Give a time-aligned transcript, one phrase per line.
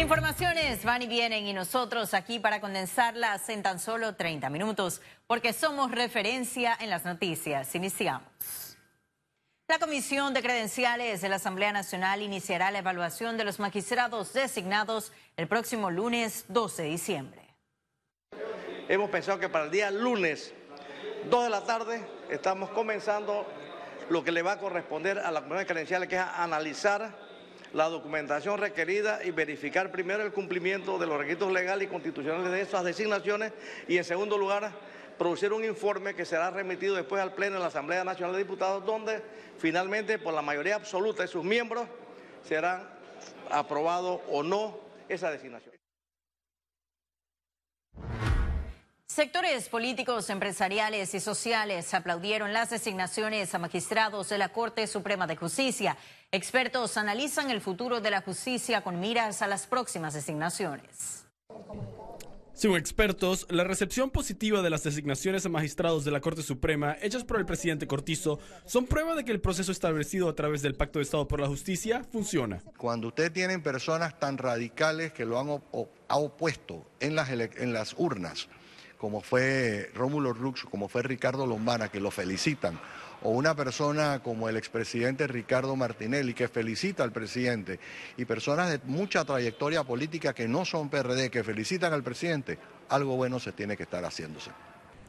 [0.00, 5.52] Informaciones van y vienen y nosotros aquí para condensarlas en tan solo 30 minutos, porque
[5.52, 7.74] somos referencia en las noticias.
[7.74, 8.78] Iniciamos.
[9.68, 15.12] La Comisión de Credenciales de la Asamblea Nacional iniciará la evaluación de los magistrados designados
[15.36, 17.42] el próximo lunes 12 de diciembre.
[18.88, 20.54] Hemos pensado que para el día lunes
[21.28, 23.46] 2 de la tarde estamos comenzando
[24.08, 27.29] lo que le va a corresponder a la Comisión de Credenciales, que es analizar
[27.72, 32.60] la documentación requerida y verificar primero el cumplimiento de los requisitos legales y constitucionales de
[32.60, 33.52] esas designaciones
[33.86, 34.72] y en segundo lugar
[35.18, 38.84] producir un informe que será remitido después al Pleno de la Asamblea Nacional de Diputados
[38.84, 39.22] donde
[39.58, 41.86] finalmente por la mayoría absoluta de sus miembros
[42.42, 42.88] serán
[43.50, 45.79] aprobado o no esa designación.
[49.12, 55.34] Sectores políticos, empresariales y sociales aplaudieron las designaciones a magistrados de la Corte Suprema de
[55.34, 55.96] Justicia.
[56.30, 61.26] Expertos analizan el futuro de la justicia con miras a las próximas designaciones.
[62.52, 67.24] Según expertos, la recepción positiva de las designaciones a magistrados de la Corte Suprema hechas
[67.24, 71.00] por el presidente Cortizo son prueba de que el proceso establecido a través del Pacto
[71.00, 72.62] de Estado por la Justicia funciona.
[72.76, 75.48] Cuando usted tiene personas tan radicales que lo han
[76.08, 78.48] opuesto en las, en las urnas,
[79.00, 82.78] como fue Rómulo Rux, como fue Ricardo Lombana, que lo felicitan,
[83.22, 87.80] o una persona como el expresidente Ricardo Martinelli, que felicita al presidente,
[88.18, 92.58] y personas de mucha trayectoria política que no son PRD, que felicitan al presidente,
[92.90, 94.50] algo bueno se tiene que estar haciéndose.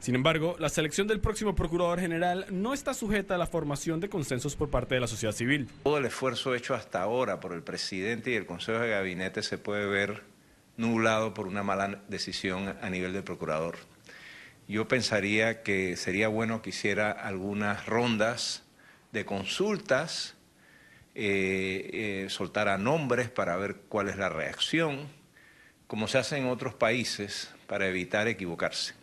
[0.00, 4.08] Sin embargo, la selección del próximo Procurador General no está sujeta a la formación de
[4.08, 5.68] consensos por parte de la sociedad civil.
[5.84, 9.58] Todo el esfuerzo hecho hasta ahora por el presidente y el Consejo de Gabinete se
[9.58, 10.31] puede ver
[10.76, 13.76] nublado por una mala decisión a nivel del procurador.
[14.68, 18.62] Yo pensaría que sería bueno que hiciera algunas rondas
[19.12, 20.34] de consultas,
[21.14, 21.90] eh,
[22.24, 25.08] eh, soltara nombres para ver cuál es la reacción,
[25.86, 28.94] como se hace en otros países, para evitar equivocarse.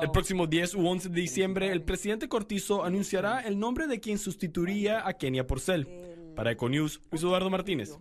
[0.00, 4.18] El próximo 10 u 11 de diciembre, el presidente Cortizo anunciará el nombre de quien
[4.18, 5.88] sustituiría a Kenia Porcel.
[6.34, 7.98] Para Econews, Luis Eduardo Martínez.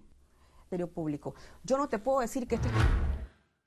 [0.93, 1.35] Público.
[1.63, 2.67] Yo no te puedo decir que este...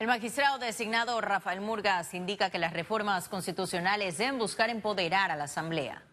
[0.00, 5.44] El magistrado designado Rafael Murgas indica que las reformas constitucionales deben buscar empoderar a la
[5.44, 6.04] Asamblea.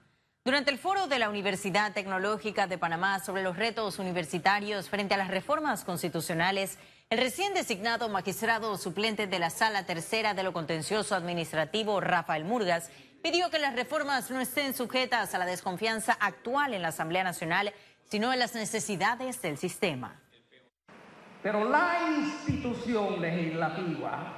[0.44, 5.18] Durante el foro de la Universidad Tecnológica de Panamá sobre los retos universitarios frente a
[5.18, 6.80] las reformas constitucionales,
[7.12, 12.90] el recién designado magistrado suplente de la Sala Tercera de lo Contencioso Administrativo, Rafael Murgas,
[13.22, 17.72] pidió que las reformas no estén sujetas a la desconfianza actual en la Asamblea Nacional,
[18.10, 20.25] sino en las necesidades del sistema.
[21.46, 24.34] Pero la institución legislativa,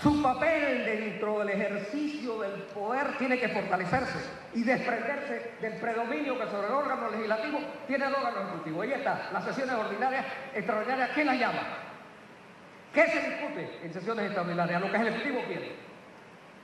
[0.00, 4.18] su papel dentro del ejercicio del poder tiene que fortalecerse
[4.54, 8.80] y desprenderse del predominio que sobre el órgano legislativo tiene el órgano ejecutivo.
[8.80, 10.24] Ahí está, las sesiones ordinarias,
[10.54, 11.62] extraordinarias, ¿quién las llama?
[12.94, 14.80] ¿Qué se discute en sesiones extraordinarias?
[14.80, 15.72] Lo que el Ejecutivo quiere.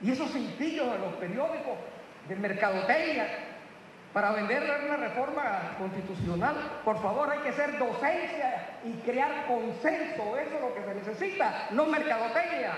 [0.01, 1.77] Y esos cintillos de los periódicos
[2.27, 3.27] de mercadotecnia
[4.17, 10.55] para vender una reforma constitucional, por favor hay que ser docencia y crear consenso, eso
[10.55, 12.73] es lo que se necesita, no mercadotecnia.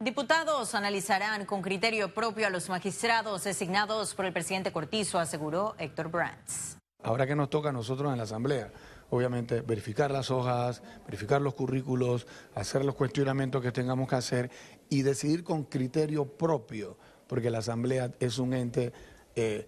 [0.00, 6.10] Diputados analizarán con criterio propio a los magistrados designados por el presidente Cortizo, aseguró Héctor
[6.10, 6.78] Brands.
[7.04, 8.72] Ahora que nos toca a nosotros en la Asamblea,
[9.10, 12.26] obviamente verificar las hojas, verificar los currículos,
[12.56, 14.50] hacer los cuestionamientos que tengamos que hacer
[14.88, 16.96] y decidir con criterio propio
[17.32, 18.92] porque la Asamblea es un ente
[19.34, 19.66] eh,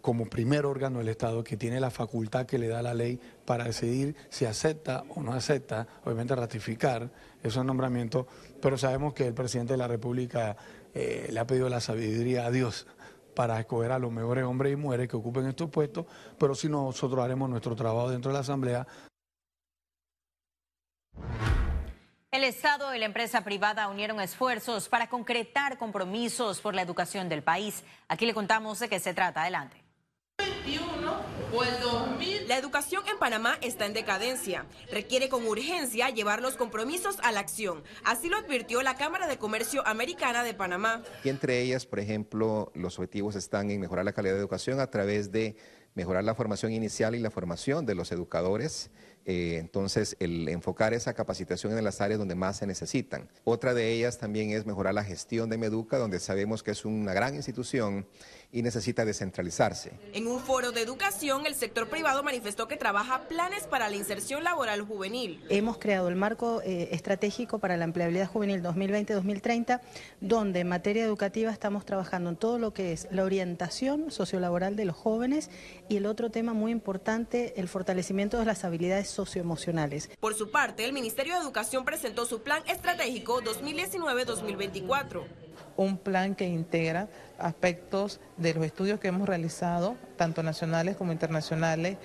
[0.00, 3.66] como primer órgano del Estado que tiene la facultad que le da la ley para
[3.66, 7.08] decidir si acepta o no acepta, obviamente ratificar
[7.40, 8.26] esos nombramientos,
[8.60, 10.56] pero sabemos que el presidente de la República
[10.92, 12.88] eh, le ha pedido la sabiduría a Dios
[13.36, 17.24] para escoger a los mejores hombres y mujeres que ocupen estos puestos, pero si nosotros
[17.24, 18.88] haremos nuestro trabajo dentro de la Asamblea
[22.34, 27.44] El Estado y la empresa privada unieron esfuerzos para concretar compromisos por la educación del
[27.44, 27.84] país.
[28.08, 29.42] Aquí le contamos de qué se trata.
[29.42, 29.84] Adelante.
[32.48, 34.66] La educación en Panamá está en decadencia.
[34.90, 37.84] Requiere con urgencia llevar los compromisos a la acción.
[38.02, 41.04] Así lo advirtió la Cámara de Comercio Americana de Panamá.
[41.22, 44.90] Y entre ellas, por ejemplo, los objetivos están en mejorar la calidad de educación a
[44.90, 45.54] través de
[45.94, 48.90] mejorar la formación inicial y la formación de los educadores,
[49.26, 53.28] eh, entonces, el enfocar esa capacitación en las áreas donde más se necesitan.
[53.44, 57.14] Otra de ellas también es mejorar la gestión de Meduca, donde sabemos que es una
[57.14, 58.06] gran institución
[58.54, 59.90] y necesita descentralizarse.
[60.12, 64.44] En un foro de educación, el sector privado manifestó que trabaja planes para la inserción
[64.44, 65.44] laboral juvenil.
[65.48, 69.80] Hemos creado el marco eh, estratégico para la empleabilidad juvenil 2020-2030,
[70.20, 74.84] donde en materia educativa estamos trabajando en todo lo que es la orientación sociolaboral de
[74.84, 75.50] los jóvenes
[75.88, 80.10] y el otro tema muy importante, el fortalecimiento de las habilidades socioemocionales.
[80.20, 85.43] Por su parte, el Ministerio de Educación presentó su Plan Estratégico 2019-2024
[85.76, 91.96] un plan que integra aspectos de los estudios que hemos realizado, tanto nacionales como internacionales,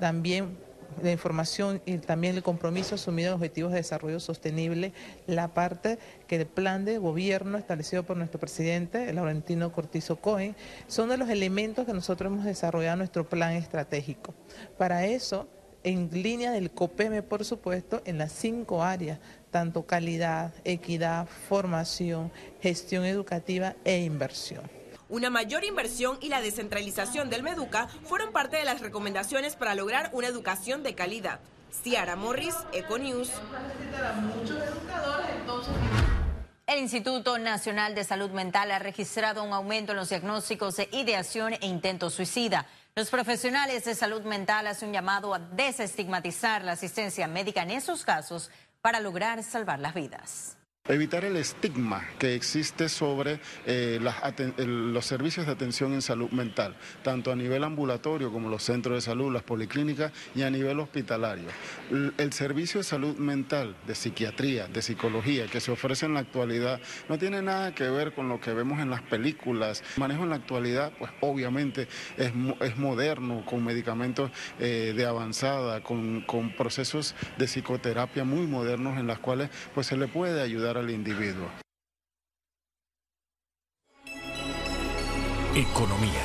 [0.00, 0.56] también
[1.00, 4.92] la información y también el compromiso asumido en Objetivos de Desarrollo Sostenible,
[5.26, 10.54] la parte que el plan de gobierno establecido por nuestro presidente, Laurentino Cortizo Cohen,
[10.86, 14.34] son de los elementos que nosotros hemos desarrollado en nuestro plan estratégico.
[14.76, 15.48] Para eso,
[15.84, 19.18] en línea del COPEME, por supuesto, en las cinco áreas,
[19.52, 24.68] tanto calidad, equidad, formación, gestión educativa e inversión.
[25.08, 30.10] Una mayor inversión y la descentralización del Meduca fueron parte de las recomendaciones para lograr
[30.14, 31.38] una educación de calidad.
[31.70, 33.30] Ciara Morris, Econews.
[36.66, 41.52] El Instituto Nacional de Salud Mental ha registrado un aumento en los diagnósticos de ideación
[41.52, 42.66] e intento suicida.
[42.94, 48.04] Los profesionales de salud mental hacen un llamado a desestigmatizar la asistencia médica en esos
[48.04, 48.50] casos
[48.82, 50.56] para lograr salvar las vidas.
[50.88, 54.00] Evitar el estigma que existe sobre eh,
[54.58, 56.74] los servicios de atención en salud mental,
[57.04, 61.44] tanto a nivel ambulatorio como los centros de salud, las policlínicas y a nivel hospitalario.
[62.18, 66.80] El, servicio de salud mental, de psiquiatría, de psicología que se ofrece en la actualidad
[67.08, 69.84] no tiene nada que ver con lo que vemos en las películas.
[69.94, 71.86] El manejo en la actualidad, pues obviamente
[72.16, 72.34] es,
[72.76, 79.20] moderno, con medicamentos eh, de avanzada, con, con procesos de psicoterapia muy modernos en las
[79.20, 81.50] cuales pues se le puede ayudar al individuo.
[85.54, 86.22] Economía.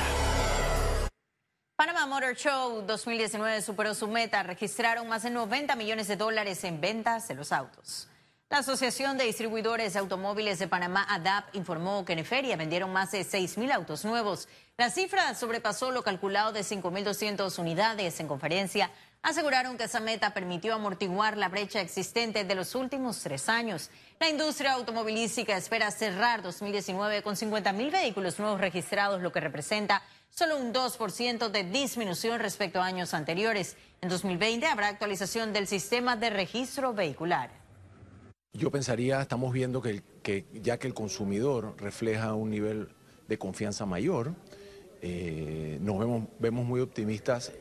[1.76, 6.80] Panama Motor Show 2019 superó su meta, registraron más de 90 millones de dólares en
[6.80, 8.08] ventas de los autos.
[8.50, 13.10] La Asociación de Distribuidores de Automóviles de Panamá, ADAP, informó que en feria vendieron más
[13.10, 14.48] de 6.000 autos nuevos.
[14.78, 18.18] La cifra sobrepasó lo calculado de 5.200 unidades.
[18.20, 18.90] En conferencia,
[19.20, 23.90] aseguraron que esa meta permitió amortiguar la brecha existente de los últimos tres años.
[24.18, 30.02] La industria automovilística espera cerrar 2019 con 50 mil vehículos nuevos registrados, lo que representa
[30.30, 33.76] solo un 2% de disminución respecto a años anteriores.
[34.00, 37.57] En 2020 habrá actualización del sistema de registro vehicular.
[38.58, 40.02] Yo pensaría, estamos viendo que,
[40.52, 42.88] ya que el consumidor refleja un nivel
[43.28, 44.34] de confianza mayor,
[45.00, 47.52] eh, nos vemos, vemos muy optimistas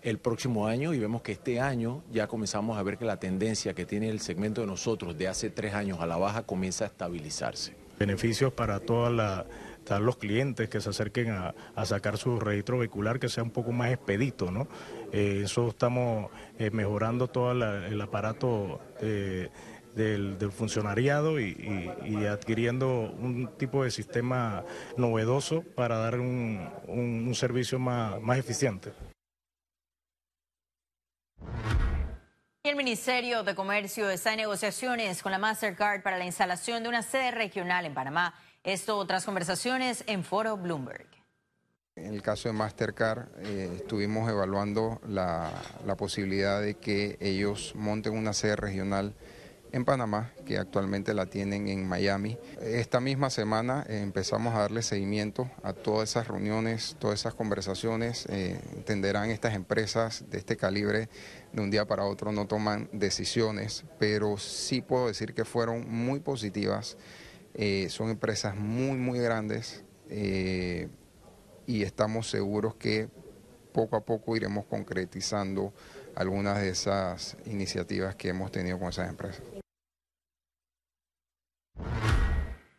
[0.00, 3.74] el próximo año y vemos que este año ya comenzamos a ver que la tendencia
[3.74, 6.86] que tiene el segmento de nosotros de hace tres años a la baja comienza a
[6.86, 7.76] estabilizarse.
[7.98, 9.12] Beneficios para todos
[10.00, 11.54] los clientes que se acerquen a,
[11.84, 14.66] sacar su registro vehicular que sea un poco más expedito, ¿no?
[15.12, 18.80] Eh, eso estamos eh, mejorando todo el aparato
[19.98, 24.64] del, funcionariado y, adquiriendo un tipo de sistema
[24.96, 28.92] novedoso para dar un, servicio más eficiente.
[32.64, 37.02] el Ministerio de Comercio está en negociaciones con la Mastercard para la instalación de una
[37.02, 38.34] sede regional en Panamá.
[38.62, 41.06] Esto tras conversaciones en Foro Bloomberg.
[41.96, 45.50] En el caso de Mastercard, eh, estuvimos evaluando la,
[45.86, 49.14] la posibilidad de que ellos monten una sede regional
[49.72, 52.38] en Panamá, que actualmente la tienen en Miami.
[52.60, 58.26] Esta misma semana eh, empezamos a darle seguimiento a todas esas reuniones, todas esas conversaciones.
[58.28, 61.08] Eh, entenderán estas empresas de este calibre
[61.52, 66.20] de un día para otro no toman decisiones, pero sí puedo decir que fueron muy
[66.20, 66.96] positivas.
[67.54, 73.10] Eh, son empresas muy, muy grandes y estamos seguros que
[73.72, 75.74] poco a poco iremos concretizando
[76.14, 79.42] algunas de esas iniciativas que hemos tenido con esas empresas.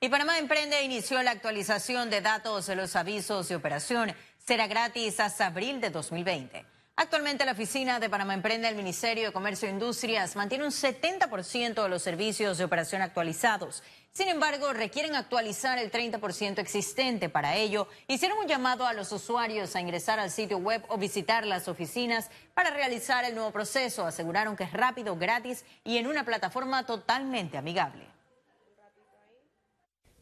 [0.01, 4.15] Y Panamá Emprende inició la actualización de datos de los avisos de operación.
[4.37, 6.65] Será gratis hasta abril de 2020.
[6.95, 11.83] Actualmente la oficina de Panamá Emprende del Ministerio de Comercio e Industrias mantiene un 70%
[11.83, 13.83] de los servicios de operación actualizados.
[14.13, 17.27] Sin embargo, requieren actualizar el 30% existente.
[17.27, 21.45] Para ello, hicieron un llamado a los usuarios a ingresar al sitio web o visitar
[21.45, 24.05] las oficinas para realizar el nuevo proceso.
[24.05, 28.18] Aseguraron que es rápido, gratis y en una plataforma totalmente amigable.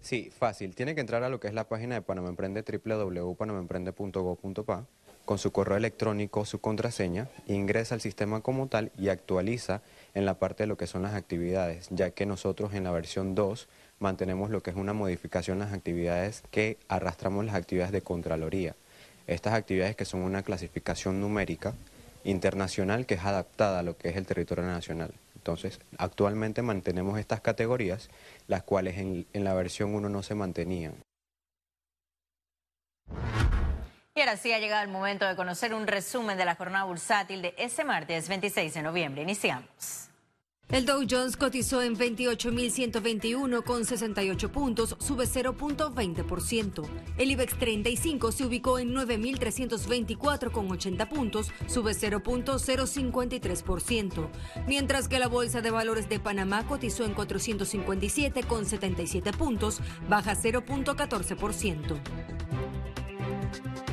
[0.02, 0.74] Sí, fácil.
[0.74, 2.64] Tiene que entrar a lo que es la página de Panamá Emprende,
[5.26, 9.82] con su correo electrónico, su contraseña, ingresa al sistema como tal y actualiza
[10.14, 13.36] en la parte de lo que son las actividades, ya que nosotros en la versión
[13.36, 13.68] 2
[14.00, 18.76] mantenemos lo que es una modificación en las actividades que arrastramos las actividades de Contraloría.
[19.28, 21.74] Estas actividades que son una clasificación numérica
[22.24, 25.12] internacional que es adaptada a lo que es el territorio nacional.
[25.38, 28.10] Entonces, actualmente mantenemos estas categorías,
[28.48, 30.96] las cuales en, la versión 1 no se mantenían.
[34.16, 37.44] Y ahora sí ha llegado el momento de conocer un resumen de la jornada bursátil
[37.44, 39.22] de ese martes 26 de noviembre.
[39.22, 40.10] Iniciamos.
[40.70, 46.84] El Dow Jones cotizó en 28.121 con 68 puntos, sube 0.20%.
[47.18, 54.28] El IBEX 35 se ubicó en 9.324 con 80 puntos, sube 0.053%.
[54.68, 60.36] Mientras que la Bolsa de Valores de Panamá cotizó en 457 con 77 puntos, baja
[60.36, 61.98] 0.14%.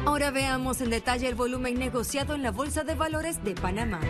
[0.07, 4.01] Ahora veamos en detalle el volumen negociado en la Bolsa de Valores de Panamá.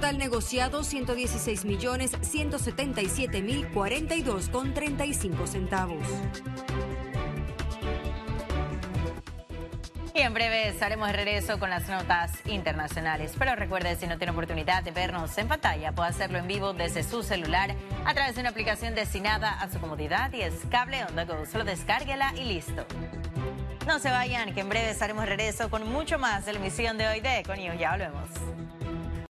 [0.00, 6.02] Total negociado 116 millones 177 mil 42 con 35 centavos.
[10.14, 13.34] Y en breve estaremos de regreso con las notas internacionales.
[13.38, 17.02] Pero recuerde, si no tiene oportunidad de vernos en pantalla, puede hacerlo en vivo desde
[17.02, 17.74] su celular
[18.06, 21.44] a través de una aplicación destinada a su comodidad y es Cable On The Go.
[21.44, 22.86] Solo descárguela y listo.
[23.86, 26.96] No se vayan, que en breve estaremos de regreso con mucho más de la emisión
[26.96, 27.78] de hoy de Econius.
[27.78, 28.59] Ya volvemos.